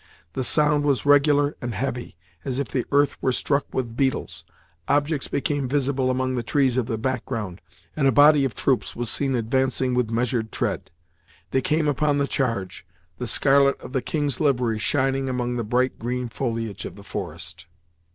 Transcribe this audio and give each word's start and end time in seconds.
The 0.33 0.43
sound 0.43 0.83
was 0.83 1.05
regular 1.05 1.55
and 1.61 1.75
heavy, 1.75 2.15
as 2.43 2.57
if 2.57 2.69
the 2.69 2.85
earth 2.91 3.21
were 3.21 3.31
struck 3.31 3.71
with 3.71 3.95
beetles. 3.95 4.43
Objects 4.87 5.27
became 5.27 5.67
visible 5.69 6.09
among 6.09 6.33
the 6.33 6.41
trees 6.41 6.75
of 6.75 6.87
the 6.87 6.97
background, 6.97 7.61
and 7.95 8.07
a 8.07 8.11
body 8.11 8.43
of 8.43 8.55
troops 8.55 8.95
was 8.95 9.11
seen 9.11 9.35
advancing 9.35 9.93
with 9.93 10.09
measured 10.09 10.51
tread. 10.51 10.89
They 11.51 11.61
came 11.61 11.87
upon 11.87 12.17
the 12.17 12.25
charge, 12.25 12.83
the 13.19 13.27
scarlet 13.27 13.79
of 13.79 13.93
the 13.93 14.01
King's 14.01 14.39
livery 14.39 14.79
shining 14.79 15.29
among 15.29 15.57
the 15.57 15.63
bright 15.63 15.99
green 15.99 16.29
foliage 16.29 16.83
of 16.83 16.95
the 16.95 17.03
forest. 17.03 17.67